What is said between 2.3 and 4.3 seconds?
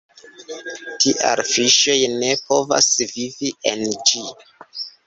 povas vivi en ĝi.